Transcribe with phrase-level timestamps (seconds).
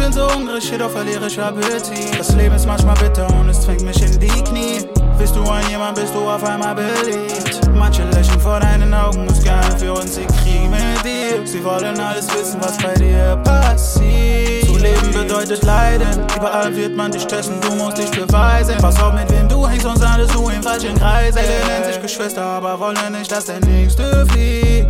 [0.00, 2.18] verliere Shit, doch verliere ich Appetit.
[2.18, 4.86] Das Leben ist manchmal bitter und es zwingt mich in die Knie.
[5.18, 7.60] Bist du ein jemand, bist du auf einmal beliebt.
[7.74, 11.46] Manche lächeln vor deinen Augen, muss gerne für uns, sie kriegen mit dir.
[11.46, 14.66] Sie wollen alles wissen, was bei dir passiert.
[14.66, 18.76] Zu leben bedeutet leiden, überall wird man dich testen, du musst dich beweisen.
[18.80, 21.36] Pass auf, mit wem du hängst, sonst landest du im falschen Kreis.
[21.36, 24.88] Alle nennen sich Geschwister, aber wollen nicht, dass der Nächste fliegt.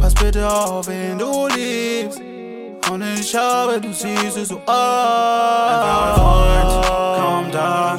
[0.00, 2.33] Pass bitte auf, wen du liebst.
[2.90, 4.68] Und ich habe, du siehst es so aus.
[4.68, 6.86] Ein Freund,
[7.18, 7.98] komm dann,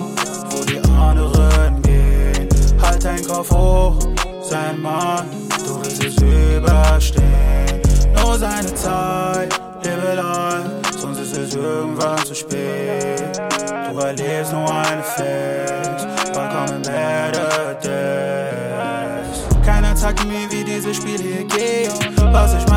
[0.51, 2.47] wo die anderen gehen.
[2.81, 3.97] Halt dein Kopf hoch,
[4.43, 5.25] sein Mann,
[5.65, 7.81] du wirst es überstehen.
[8.21, 13.41] Nur seine Zeit, lebe life, sonst ist es irgendwann zu spät.
[13.91, 19.65] Du erlebst nur eine Phase, wann kommen better days?
[19.65, 21.91] Keiner zeigt mir, wie dieses Spiel hier geht.
[22.31, 22.74] Was ich mache,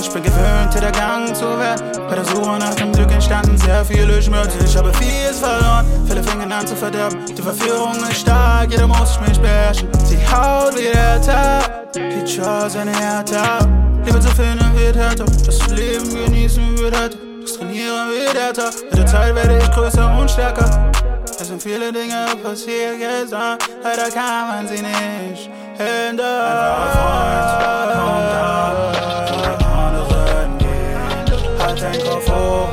[0.00, 1.82] Ich bin gewöhnt, der Gang zu werden.
[2.08, 4.64] Bei der Suche nach dem Glück entstanden sehr viele Schmerzen.
[4.64, 7.18] Ich habe vieles verloren, viele fingen an zu verderben.
[7.26, 9.88] Die Verführung ist stark, jeder muss mich beherrschen.
[10.04, 13.66] Sie haut wie der Tag, die Chance eine härter.
[14.04, 17.18] Liebe zu finden wird härter, das Leben genießen wird härter.
[17.42, 20.92] Das Trainieren wird härter, mit der Zeit werde ich größer und stärker.
[21.40, 27.47] Es sind viele Dinge passiert gestern, leider kann man sie nicht ändern.
[31.80, 32.68] Dein Kopf hoch,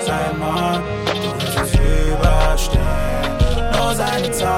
[0.00, 2.82] sei Mann, du wirst es überstehen.
[3.72, 4.57] Nur seine Zeit.